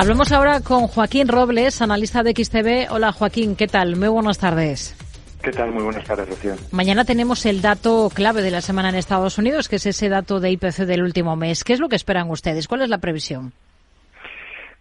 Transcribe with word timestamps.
Hablamos 0.00 0.32
ahora 0.32 0.60
con 0.60 0.86
Joaquín 0.86 1.28
Robles, 1.28 1.82
analista 1.82 2.22
de 2.22 2.30
XTV. 2.30 2.90
Hola 2.90 3.12
Joaquín, 3.12 3.54
¿qué 3.54 3.66
tal? 3.66 3.96
Muy 3.96 4.08
buenas 4.08 4.38
tardes. 4.38 4.96
¿Qué 5.42 5.50
tal? 5.50 5.72
Muy 5.72 5.82
buenas 5.82 6.04
tardes, 6.04 6.26
Rocío. 6.26 6.54
Mañana 6.70 7.04
tenemos 7.04 7.44
el 7.44 7.60
dato 7.60 8.10
clave 8.14 8.40
de 8.40 8.50
la 8.50 8.62
semana 8.62 8.88
en 8.88 8.94
Estados 8.94 9.36
Unidos, 9.36 9.68
que 9.68 9.76
es 9.76 9.84
ese 9.84 10.08
dato 10.08 10.40
de 10.40 10.52
IPC 10.52 10.86
del 10.86 11.02
último 11.02 11.36
mes. 11.36 11.64
¿Qué 11.64 11.74
es 11.74 11.80
lo 11.80 11.90
que 11.90 11.96
esperan 11.96 12.30
ustedes? 12.30 12.66
¿Cuál 12.66 12.80
es 12.80 12.88
la 12.88 12.96
previsión? 12.96 13.52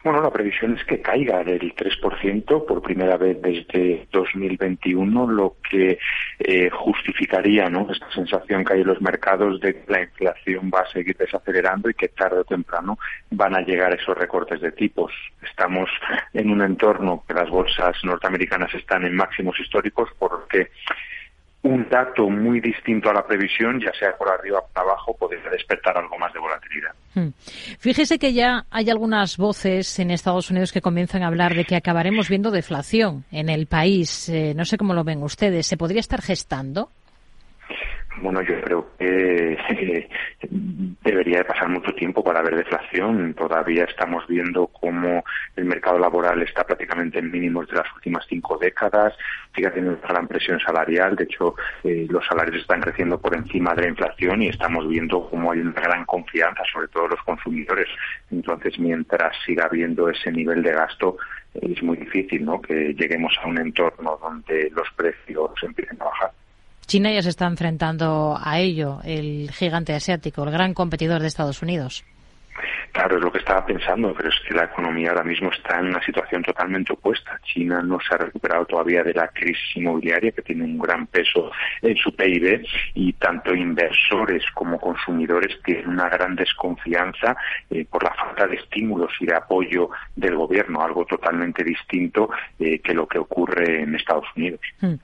Bueno, 0.02 0.22
la 0.22 0.32
previsión 0.32 0.78
es 0.78 0.86
que 0.86 1.02
caiga 1.02 1.44
del 1.44 1.76
3% 1.76 2.66
por 2.66 2.82
primera 2.82 3.18
vez 3.18 3.42
desde 3.42 4.08
2021, 4.14 5.28
lo 5.28 5.58
que 5.70 6.00
eh, 6.40 6.70
justificaría 6.70 7.70
¿no? 7.70 7.86
esta 7.92 8.10
sensación 8.12 8.64
que 8.64 8.74
hay 8.76 8.82
en 8.82 8.88
los 8.88 9.02
mercados 9.02 9.60
de 9.60 9.74
que 9.74 9.92
la 9.92 10.02
inflación 10.04 10.72
va 10.74 10.82
a 10.82 10.90
seguir 10.90 11.18
desacelerando 11.18 11.90
y 11.90 11.96
que 11.96 12.08
tarde 12.08 12.40
o 12.40 12.44
temprano 12.46 12.98
van 13.32 13.56
a 13.56 13.62
llegar 13.62 13.94
esos 13.94 14.18
recortes 14.18 14.62
de 14.62 14.72
tipos. 14.72 15.12
Estamos 15.42 15.90
en 16.34 16.50
un 16.50 16.62
entorno 16.62 17.26
que 17.28 17.34
las 17.34 17.50
bolsas 17.50 17.98
norteamericanas 18.06 18.74
están 18.74 19.04
en 19.04 19.18
máximos 19.18 19.60
históricos 19.60 20.10
porque 20.18 20.70
un 21.62 21.90
dato 21.90 22.30
muy 22.30 22.62
distinto 22.62 23.10
a 23.10 23.14
la 23.14 23.26
previsión, 23.26 23.82
ya 23.82 23.92
sea 24.00 24.16
por 24.18 24.30
arriba 24.30 24.60
o 24.60 24.68
por 24.68 24.84
abajo, 24.84 25.16
podría 25.18 25.50
despertar 25.50 25.98
algo 25.98 26.18
más 26.18 26.32
de 26.32 26.40
volatilidad. 26.40 26.92
Hmm. 27.14 27.30
Fíjese 27.80 28.18
que 28.18 28.34
ya 28.34 28.66
hay 28.70 28.90
algunas 28.90 29.36
voces 29.36 30.00
en 30.00 30.12
Estados 30.12 30.50
Unidos 30.52 30.72
que 30.72 30.82
comienzan 30.82 31.24
a 31.24 31.28
hablar 31.28 31.56
de 31.56 31.66
que 31.66 31.76
acabaremos 31.76 32.30
viendo 32.30 32.52
deflación 32.52 33.26
en 33.32 33.50
el 33.50 33.68
país. 33.68 34.30
Eh, 34.30 34.54
no 34.56 34.64
sé 34.64 34.78
cómo 34.78 34.94
lo 34.94 35.04
ven 35.04 35.22
ustedes. 35.22 35.68
¿Se 35.68 35.76
podría 35.76 36.00
estar 36.00 36.22
gestando? 36.22 36.92
Bueno, 38.22 38.42
yo 38.42 38.60
creo 38.62 38.88
que 38.98 39.54
eh, 39.54 40.10
debería 41.04 41.40
de 41.40 41.46
pasar 41.46 41.70
mucho 41.70 41.94
tiempo 41.94 42.24
para 42.24 42.42
ver 42.42 42.58
deflación. 42.58 43.34
Todavía 43.34 43.86
estamos 43.86 44.28
viendo 44.28 44.68
cómo 44.68 45.24
el 45.56 45.66
mercado 45.66 46.00
laboral 46.00 46.42
está 46.42 46.66
prácticamente 46.66 47.20
en 47.20 47.32
mínimos 47.32 47.68
de 47.70 47.78
las 47.78 47.88
últimas 47.96 48.26
cinco 48.28 48.58
décadas, 48.58 49.14
sigue 49.56 49.70
teniendo 49.70 50.00
una 50.00 50.08
gran 50.08 50.28
presión 50.28 50.60
salarial. 50.60 51.16
De 51.16 51.24
hecho, 51.24 51.56
eh, 51.84 52.08
los 52.10 52.26
salarios 52.26 52.62
están 52.62 52.82
creciendo 52.82 53.20
por 53.20 53.36
encima 53.36 53.74
de 53.74 53.84
la 53.84 53.90
inflación 53.90 54.42
y 54.42 54.50
estamos 54.50 54.88
viendo 54.88 55.30
cómo 55.30 55.52
hay 55.52 55.60
una 55.60 55.72
gran 55.72 56.06
confianza, 56.06 56.64
sobre 56.72 56.90
todo 56.90 57.08
los 57.08 57.24
consumidores. 57.24 57.88
Entonces, 58.32 58.78
mientras 58.80 59.36
siga 59.46 59.66
habiendo 59.66 60.10
ese 60.10 60.32
nivel 60.32 60.62
de 60.62 60.74
gasto, 60.74 61.18
es 61.54 61.82
muy 61.82 61.98
difícil 61.98 62.44
¿no? 62.44 62.62
que 62.62 62.94
lleguemos 62.94 63.34
a 63.42 63.48
un 63.48 63.60
entorno 63.60 64.20
donde 64.22 64.70
los 64.76 64.90
precios 64.96 65.52
empiecen 65.64 66.02
a 66.02 66.06
bajar. 66.06 66.32
China 66.90 67.14
ya 67.14 67.22
se 67.22 67.30
está 67.30 67.46
enfrentando 67.46 68.36
a 68.44 68.58
ello, 68.60 68.98
el 69.04 69.52
gigante 69.52 69.94
asiático, 69.94 70.44
el 70.44 70.50
gran 70.50 70.74
competidor 70.74 71.22
de 71.22 71.28
Estados 71.28 71.62
Unidos. 71.62 72.04
Claro, 72.92 73.18
es 73.18 73.24
lo 73.24 73.32
que 73.32 73.38
estaba 73.38 73.64
pensando, 73.64 74.12
pero 74.18 74.30
es 74.30 74.36
que 74.48 74.56
la 74.56 74.64
economía 74.64 75.12
ahora 75.12 75.24
mismo 75.24 75.52
está 75.52 75.80
en 75.80 75.90
una 75.90 76.04
situación 76.04 76.42
totalmente 76.42 76.92
opuesta. 76.92 77.40
China 77.44 77.84
no 77.84 78.00
se 78.00 78.16
ha 78.16 78.18
recuperado 78.18 78.66
todavía 78.66 79.04
de 79.04 79.14
la 79.14 79.28
crisis 79.28 79.76
inmobiliaria, 79.76 80.32
que 80.32 80.42
tiene 80.42 80.64
un 80.64 80.80
gran 80.80 81.06
peso 81.06 81.52
en 81.84 81.96
su 81.96 82.16
PIB, 82.16 82.66
y 82.96 83.14
tanto 83.14 83.54
inversores 83.54 84.44
como 84.56 84.80
consumidores 84.80 85.62
tienen 85.64 85.90
una 85.90 86.10
gran 86.10 86.36
desconfianza 86.36 87.38
eh, 87.70 87.86
por 87.86 88.04
la 88.04 88.16
falta 88.16 88.48
de 88.48 88.56
estímulos 88.56 89.12
y 89.20 89.28
de 89.28 89.36
apoyo 89.36 89.92
del 90.16 90.36
gobierno, 90.36 90.82
algo 90.82 91.06
totalmente 91.06 91.64
distinto 91.64 92.32
eh, 92.58 92.80
que 92.80 92.96
lo 92.96 93.08
que 93.08 93.20
ocurre 93.20 93.84
en 93.84 93.94
Estados 93.94 94.26
Unidos. 94.36 94.62
Hmm. 94.82 94.96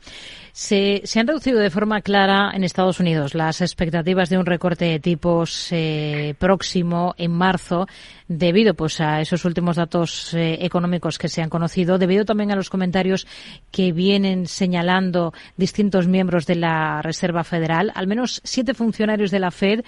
Se, 0.58 1.04
han 1.20 1.28
reducido 1.28 1.60
de 1.60 1.70
forma 1.70 2.00
clara 2.00 2.52
en 2.54 2.64
Estados 2.64 3.02
Unidos 3.02 3.36
las 3.36 3.60
expectativas 3.60 4.30
de 4.30 4.38
un 4.38 4.46
recorte 4.46 4.86
de 4.86 5.02
tipos 5.02 5.68
eh, 5.72 6.34
próximo 6.40 7.14
en 7.18 7.34
marzo 7.34 7.88
debido 8.30 8.74
pues 8.74 9.02
a 9.02 9.20
esos 9.20 9.44
últimos 9.44 9.76
datos 9.76 10.34
eh, 10.34 10.60
económicos 10.62 11.18
que 11.18 11.28
se 11.28 11.42
han 11.42 11.50
conocido, 11.50 11.98
debido 11.98 12.24
también 12.24 12.54
a 12.54 12.56
los 12.56 12.70
comentarios 12.70 13.28
que 13.70 13.92
vienen 13.92 14.48
señalando 14.48 15.34
distintos 15.58 16.08
miembros 16.08 16.46
de 16.46 16.56
la 16.56 17.02
Reserva 17.02 17.44
Federal. 17.44 17.92
Al 17.94 18.08
menos 18.08 18.40
siete 18.46 18.74
funcionarios 18.74 19.32
de 19.32 19.40
la 19.40 19.52
Fed 19.52 19.84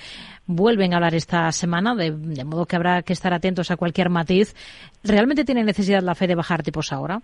vuelven 0.48 0.92
a 0.92 0.98
hablar 0.98 1.16
esta 1.16 1.50
semana, 1.54 1.96
de, 1.96 2.12
de 2.12 2.44
modo 2.44 2.66
que 2.66 2.76
habrá 2.76 3.04
que 3.04 3.14
estar 3.14 3.34
atentos 3.34 3.72
a 3.72 3.78
cualquier 3.78 4.10
matiz. 4.10 4.54
¿Realmente 5.02 5.46
tiene 5.46 5.64
necesidad 5.64 6.04
la 6.04 6.14
Fed 6.14 6.28
de 6.28 6.36
bajar 6.36 6.62
tipos 6.62 6.92
ahora? 6.92 7.22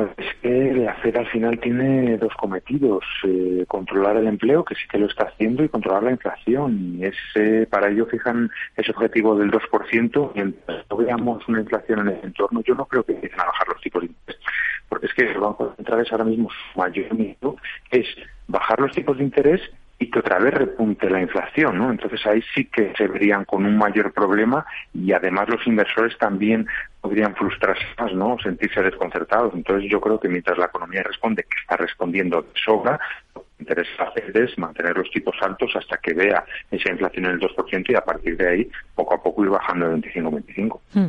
Es 0.00 0.34
que 0.40 0.72
la 0.74 0.94
Fed 0.94 1.16
al 1.16 1.26
final 1.28 1.58
tiene 1.60 2.16
dos 2.16 2.32
cometidos, 2.34 3.04
eh, 3.24 3.64
controlar 3.68 4.16
el 4.16 4.26
empleo, 4.26 4.64
que 4.64 4.74
sí 4.74 4.82
que 4.90 4.98
lo 4.98 5.06
está 5.06 5.24
haciendo, 5.24 5.62
y 5.62 5.68
controlar 5.68 6.02
la 6.02 6.12
inflación. 6.12 6.96
Y 6.98 7.04
ese, 7.04 7.66
para 7.66 7.90
ello 7.90 8.06
fijan 8.06 8.50
ese 8.76 8.90
objetivo 8.92 9.36
del 9.36 9.50
2%, 9.50 10.32
mientras 10.34 10.86
no 10.90 10.96
veamos 10.96 11.46
una 11.48 11.60
inflación 11.60 12.00
en 12.00 12.08
el 12.08 12.24
entorno, 12.24 12.62
yo 12.62 12.74
no 12.74 12.86
creo 12.86 13.04
que 13.04 13.12
empiecen 13.12 13.40
a 13.40 13.46
bajar 13.46 13.68
los 13.68 13.80
tipos 13.80 14.02
de 14.02 14.08
interés, 14.08 14.40
porque 14.88 15.06
es 15.06 15.14
que 15.14 15.30
el 15.30 15.38
Banco 15.38 15.74
Central 15.76 16.06
ahora 16.10 16.24
mismo 16.24 16.48
su 16.50 16.78
mayor 16.78 17.14
miedo 17.14 17.56
es 17.90 18.06
bajar 18.48 18.80
los 18.80 18.92
tipos 18.92 19.18
de 19.18 19.24
interés 19.24 19.60
y 20.02 20.10
que 20.10 20.18
otra 20.18 20.40
vez 20.40 20.52
repunte 20.52 21.08
la 21.08 21.20
inflación, 21.20 21.78
¿no? 21.78 21.92
Entonces 21.92 22.26
ahí 22.26 22.42
sí 22.54 22.64
que 22.64 22.92
se 22.96 23.06
verían 23.06 23.44
con 23.44 23.64
un 23.64 23.78
mayor 23.78 24.12
problema 24.12 24.66
y 24.92 25.12
además 25.12 25.48
los 25.48 25.64
inversores 25.64 26.18
también 26.18 26.66
podrían 27.00 27.36
frustrarse 27.36 27.84
más, 27.96 28.12
¿no? 28.12 28.36
Sentirse 28.42 28.82
desconcertados. 28.82 29.54
Entonces 29.54 29.88
yo 29.88 30.00
creo 30.00 30.18
que 30.18 30.28
mientras 30.28 30.58
la 30.58 30.66
economía 30.66 31.04
responde, 31.04 31.44
que 31.44 31.60
está 31.60 31.76
respondiendo 31.76 32.42
de 32.42 32.48
sobra, 32.64 32.98
lo 33.32 33.42
que 33.42 33.48
interesa 33.60 34.02
hacer 34.02 34.36
es 34.36 34.58
mantener 34.58 34.96
los 34.96 35.08
tipos 35.08 35.36
altos 35.40 35.70
hasta 35.76 35.96
que 35.98 36.14
vea 36.14 36.44
esa 36.68 36.90
inflación 36.90 37.26
en 37.26 37.30
el 37.32 37.40
2% 37.40 37.84
y 37.88 37.94
a 37.94 38.04
partir 38.04 38.36
de 38.36 38.48
ahí 38.48 38.70
poco 38.96 39.14
a 39.14 39.22
poco 39.22 39.44
ir 39.44 39.50
bajando 39.50 39.86
el 39.86 40.02
25-25. 40.02 40.80
Hmm. 40.94 41.06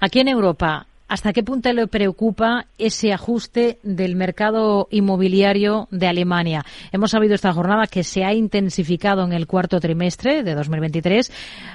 Aquí 0.00 0.20
en 0.20 0.28
Europa, 0.28 0.86
¿Hasta 1.08 1.32
qué 1.32 1.44
punto 1.44 1.72
le 1.72 1.86
preocupa 1.86 2.66
ese 2.78 3.12
ajuste 3.12 3.78
del 3.84 4.16
mercado 4.16 4.88
inmobiliario 4.90 5.86
de 5.92 6.08
Alemania? 6.08 6.64
Hemos 6.90 7.12
sabido 7.12 7.36
esta 7.36 7.52
jornada 7.52 7.86
que 7.86 8.02
se 8.02 8.24
ha 8.24 8.34
intensificado 8.34 9.22
en 9.22 9.32
el 9.32 9.46
cuarto 9.46 9.78
trimestre 9.78 10.42
de 10.42 10.56
2023, 10.56 11.30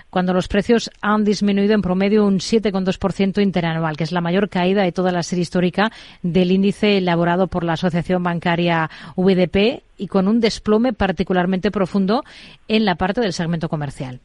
cuando 0.10 0.34
los 0.34 0.50
precios 0.50 0.92
han 1.02 1.24
disminuido 1.24 1.74
en 1.74 1.82
promedio 1.82 2.26
un 2.26 2.40
7,2% 2.40 3.42
interanual, 3.42 3.96
que 3.96 4.04
es 4.04 4.12
la 4.12 4.20
mayor 4.20 4.50
caída 4.50 4.84
de 4.84 4.92
toda 4.92 5.14
la 5.14 5.24
serie 5.24 5.44
histórica 5.44 5.94
del 6.22 6.52
índice 6.52 6.98
elaborado 6.98 7.48
por 7.48 7.64
la 7.64 7.74
Asociación 7.74 8.24
Bancaria 8.24 8.90
VDP 9.16 9.84
y 9.98 10.08
con 10.08 10.28
un 10.28 10.42
desplome 10.42 10.92
particularmente 10.92 11.72
profundo 11.72 12.26
en 12.68 12.84
la 12.84 12.96
parte 12.96 13.22
del 13.22 13.32
segmento 13.32 13.70
comercial. 13.70 14.20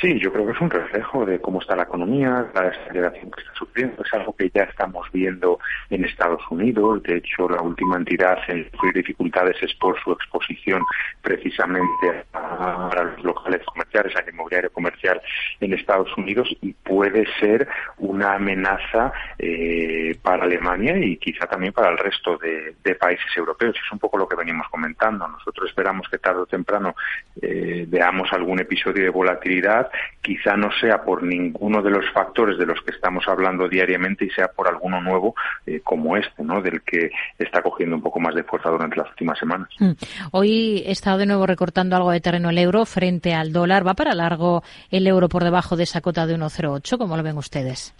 Sí, 0.00 0.18
yo 0.18 0.32
creo 0.32 0.44
que 0.44 0.52
es 0.52 0.60
un 0.60 0.68
reflejo 0.68 1.24
de 1.24 1.40
cómo 1.40 1.60
está 1.60 1.76
la 1.76 1.84
economía, 1.84 2.46
la 2.52 2.62
desaceleración 2.62 3.30
que 3.30 3.40
está 3.40 3.54
sufriendo. 3.54 4.02
Es 4.04 4.12
algo 4.12 4.34
que 4.34 4.50
ya 4.52 4.64
estamos 4.64 5.06
viendo 5.12 5.58
en 5.90 6.04
Estados 6.04 6.42
Unidos. 6.50 7.02
De 7.04 7.16
hecho, 7.16 7.48
la 7.48 7.62
última 7.62 7.96
entidad 7.96 8.38
en 8.48 8.68
sufrir 8.72 8.94
dificultades 8.94 9.56
es 9.62 9.72
por 9.74 9.98
su 10.02 10.12
exposición 10.12 10.84
precisamente 11.22 12.24
a, 12.32 12.90
los 13.14 13.24
locales 13.24 13.64
comerciales, 13.64 14.14
al 14.16 14.28
inmobiliario 14.28 14.70
comercial 14.72 15.20
en 15.60 15.72
Estados 15.72 16.14
Unidos 16.18 16.48
y 16.60 16.72
puede 16.72 17.24
ser 17.40 17.68
una 17.98 18.34
amenaza 18.34 19.12
eh, 19.38 20.18
para 20.20 20.44
Alemania 20.44 20.98
y 20.98 21.16
quizá 21.16 21.46
también 21.46 21.72
para 21.72 21.90
el 21.90 21.98
resto 21.98 22.36
de, 22.38 22.74
países 22.96 23.26
europeos. 23.36 23.76
Es 23.76 23.92
un 23.92 23.98
poco 23.98 24.16
lo 24.16 24.26
que 24.26 24.36
venimos 24.36 24.66
comentando. 24.70 25.28
Nosotros 25.28 25.68
esperamos 25.68 26.08
que 26.08 26.18
tarde 26.18 26.40
o 26.40 26.46
temprano 26.46 26.96
eh, 27.42 27.84
veamos 27.86 28.32
algún 28.32 28.58
episodio 28.58 29.04
de 29.04 29.10
volatilidad 29.10 29.75
quizá 30.22 30.56
no 30.56 30.70
sea 30.80 31.02
por 31.02 31.22
ninguno 31.22 31.82
de 31.82 31.90
los 31.90 32.04
factores 32.12 32.58
de 32.58 32.66
los 32.66 32.80
que 32.82 32.90
estamos 32.90 33.26
hablando 33.28 33.68
diariamente 33.68 34.24
y 34.24 34.30
sea 34.30 34.48
por 34.48 34.68
alguno 34.68 35.00
nuevo 35.00 35.34
eh, 35.66 35.80
como 35.82 36.16
este, 36.16 36.42
¿no? 36.42 36.60
Del 36.60 36.82
que 36.82 37.10
está 37.38 37.62
cogiendo 37.62 37.96
un 37.96 38.02
poco 38.02 38.20
más 38.20 38.34
de 38.34 38.44
fuerza 38.44 38.70
durante 38.70 38.96
las 38.96 39.08
últimas 39.10 39.38
semanas. 39.38 39.68
Mm. 39.78 39.92
Hoy 40.32 40.82
he 40.86 40.90
estado 40.90 41.18
de 41.18 41.26
nuevo 41.26 41.46
recortando 41.46 41.96
algo 41.96 42.10
de 42.10 42.20
terreno 42.20 42.50
el 42.50 42.58
euro 42.58 42.84
frente 42.86 43.34
al 43.34 43.52
dólar. 43.52 43.86
¿Va 43.86 43.94
para 43.94 44.14
largo 44.14 44.62
el 44.90 45.06
euro 45.06 45.28
por 45.28 45.44
debajo 45.44 45.76
de 45.76 45.84
esa 45.84 46.00
cota 46.00 46.26
de 46.26 46.36
1,08? 46.36 46.98
¿Cómo 46.98 47.16
lo 47.16 47.22
ven 47.22 47.36
ustedes? 47.38 47.94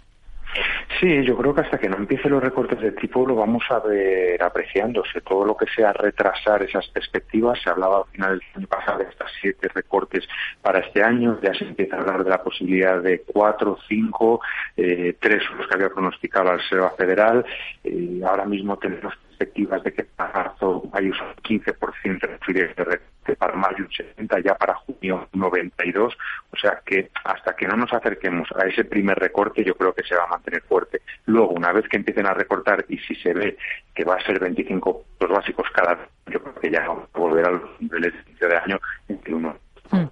Sí, 0.99 1.23
yo 1.23 1.37
creo 1.37 1.53
que 1.53 1.61
hasta 1.61 1.77
que 1.77 1.89
no 1.89 1.97
empiecen 1.97 2.31
los 2.31 2.41
recortes 2.41 2.79
de 2.79 2.91
tipo 2.93 3.25
lo 3.27 3.35
vamos 3.35 3.63
a 3.69 3.79
ver 3.79 4.41
apreciándose. 4.41 5.21
Todo 5.21 5.45
lo 5.45 5.55
que 5.55 5.67
sea 5.67 5.93
retrasar 5.93 6.63
esas 6.63 6.87
perspectivas, 6.87 7.59
se 7.61 7.69
hablaba 7.69 7.99
al 7.99 8.05
final 8.05 8.39
del 8.39 8.47
año 8.55 8.67
pasado 8.67 8.99
de 8.99 9.05
estas 9.05 9.31
siete 9.39 9.67
recortes 9.73 10.27
para 10.61 10.79
este 10.79 11.03
año, 11.03 11.39
ya 11.41 11.53
se 11.53 11.65
empieza 11.65 11.97
a 11.97 11.99
hablar 11.99 12.23
de 12.23 12.29
la 12.29 12.41
posibilidad 12.41 13.01
de 13.01 13.21
cuatro, 13.21 13.77
cinco, 13.87 14.41
eh, 14.75 15.15
tres 15.19 15.43
los 15.55 15.67
que 15.67 15.75
había 15.75 15.89
pronosticado 15.89 16.45
la 16.45 16.57
Reserva 16.57 16.89
Federal. 16.91 17.45
Eh, 17.83 18.21
ahora 18.25 18.45
mismo 18.45 18.77
tenemos 18.77 19.13
perspectivas 19.37 19.83
de 19.83 19.93
que 19.93 20.03
para 20.03 20.33
marzo 20.33 20.89
hay 20.93 21.09
un 21.09 21.15
15% 21.43 22.47
de 22.47 22.83
recorte, 22.83 23.35
para 23.37 23.53
mayo 23.53 23.85
un 23.85 23.89
70%, 23.89 24.43
ya 24.43 24.55
para 24.55 24.73
junio 24.75 25.27
un 25.31 25.41
92%. 25.41 26.15
O 26.57 26.59
sea 26.59 26.81
que 26.83 27.11
hasta 27.23 27.55
que 27.55 27.67
no 27.67 27.77
nos 27.77 27.93
acerquemos 27.93 28.49
a 28.55 28.65
ese 28.65 28.83
primer 28.83 29.19
recorte, 29.19 29.63
yo 29.63 29.75
creo 29.75 29.93
que 29.93 30.03
se 30.03 30.15
va 30.15 30.23
a 30.23 30.27
mantener 30.27 30.63
fuerte. 30.63 31.01
Luego, 31.27 31.49
una 31.49 31.71
vez 31.71 31.87
que 31.87 31.97
empiecen 31.97 32.25
a 32.25 32.33
recortar 32.33 32.83
y 32.89 32.97
si 32.97 33.13
se 33.15 33.33
ve 33.33 33.57
que 33.93 34.03
va 34.03 34.15
a 34.15 34.25
ser 34.25 34.39
25 34.39 35.03
los 35.19 35.29
básicos 35.29 35.67
cada 35.73 35.97
yo 36.27 36.41
creo 36.41 36.55
que 36.55 36.71
ya 36.71 36.87
vamos 36.87 37.09
a 37.13 37.19
volver 37.19 37.45
a 37.45 37.51
los 37.51 37.81
niveles 37.81 38.13
de 38.13 38.21
inicio 38.29 38.47
de 38.47 38.57
año 38.57 38.79
en 39.07 39.17
que 39.19 39.33
uno. 39.33 39.55
Mm. 39.91 40.05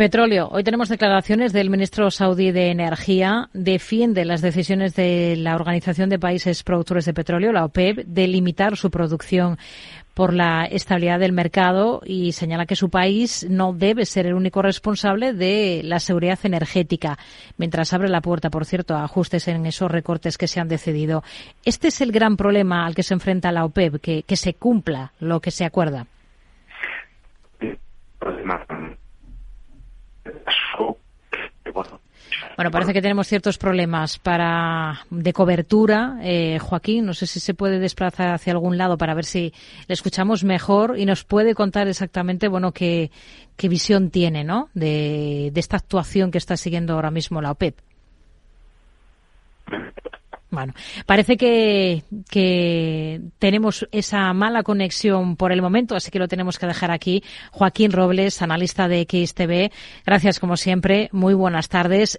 Petróleo. 0.00 0.48
Hoy 0.50 0.64
tenemos 0.64 0.88
declaraciones 0.88 1.52
del 1.52 1.68
ministro 1.68 2.10
saudí 2.10 2.52
de 2.52 2.70
Energía. 2.70 3.50
Defiende 3.52 4.24
las 4.24 4.40
decisiones 4.40 4.96
de 4.96 5.36
la 5.36 5.54
Organización 5.54 6.08
de 6.08 6.18
Países 6.18 6.62
Productores 6.62 7.04
de 7.04 7.12
Petróleo, 7.12 7.52
la 7.52 7.66
OPEP, 7.66 8.06
de 8.06 8.26
limitar 8.26 8.78
su 8.78 8.90
producción 8.90 9.58
por 10.14 10.32
la 10.32 10.64
estabilidad 10.64 11.18
del 11.20 11.32
mercado 11.32 12.00
y 12.02 12.32
señala 12.32 12.64
que 12.64 12.76
su 12.76 12.88
país 12.88 13.46
no 13.50 13.74
debe 13.74 14.06
ser 14.06 14.24
el 14.24 14.32
único 14.32 14.62
responsable 14.62 15.34
de 15.34 15.82
la 15.84 15.98
seguridad 15.98 16.38
energética, 16.44 17.18
mientras 17.58 17.92
abre 17.92 18.08
la 18.08 18.22
puerta, 18.22 18.48
por 18.48 18.64
cierto, 18.64 18.96
a 18.96 19.04
ajustes 19.04 19.48
en 19.48 19.66
esos 19.66 19.90
recortes 19.90 20.38
que 20.38 20.48
se 20.48 20.60
han 20.60 20.68
decidido. 20.68 21.22
Este 21.66 21.88
es 21.88 22.00
el 22.00 22.10
gran 22.10 22.38
problema 22.38 22.86
al 22.86 22.94
que 22.94 23.02
se 23.02 23.12
enfrenta 23.12 23.52
la 23.52 23.66
OPEP, 23.66 24.00
que, 24.00 24.22
que 24.22 24.36
se 24.36 24.54
cumpla 24.54 25.12
lo 25.20 25.40
que 25.40 25.50
se 25.50 25.66
acuerda. 25.66 26.06
Bueno, 32.60 32.72
parece 32.72 32.92
que 32.92 33.00
tenemos 33.00 33.26
ciertos 33.26 33.56
problemas 33.56 34.18
para 34.18 35.06
de 35.08 35.32
cobertura. 35.32 36.18
Eh, 36.20 36.58
Joaquín, 36.60 37.06
no 37.06 37.14
sé 37.14 37.26
si 37.26 37.40
se 37.40 37.54
puede 37.54 37.78
desplazar 37.78 38.34
hacia 38.34 38.52
algún 38.52 38.76
lado 38.76 38.98
para 38.98 39.14
ver 39.14 39.24
si 39.24 39.54
le 39.88 39.94
escuchamos 39.94 40.44
mejor 40.44 40.98
y 40.98 41.06
nos 41.06 41.24
puede 41.24 41.54
contar 41.54 41.88
exactamente, 41.88 42.48
bueno, 42.48 42.72
qué, 42.72 43.10
qué 43.56 43.70
visión 43.70 44.10
tiene, 44.10 44.44
¿no? 44.44 44.68
De, 44.74 45.48
de 45.54 45.58
esta 45.58 45.78
actuación 45.78 46.30
que 46.30 46.36
está 46.36 46.58
siguiendo 46.58 46.92
ahora 46.92 47.10
mismo 47.10 47.40
la 47.40 47.52
OPEP. 47.52 47.78
Bueno, 50.50 50.74
parece 51.06 51.36
que, 51.36 52.02
que, 52.28 53.20
tenemos 53.38 53.86
esa 53.92 54.32
mala 54.32 54.64
conexión 54.64 55.36
por 55.36 55.52
el 55.52 55.62
momento, 55.62 55.94
así 55.94 56.10
que 56.10 56.18
lo 56.18 56.26
tenemos 56.26 56.58
que 56.58 56.66
dejar 56.66 56.90
aquí. 56.90 57.22
Joaquín 57.52 57.92
Robles, 57.92 58.42
analista 58.42 58.88
de 58.88 59.06
XTV. 59.08 59.72
Gracias, 60.04 60.40
como 60.40 60.56
siempre. 60.56 61.08
Muy 61.12 61.34
buenas 61.34 61.68
tardes. 61.68 62.18